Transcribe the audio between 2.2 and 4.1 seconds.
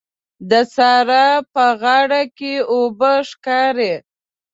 کې اوبه ښکاري.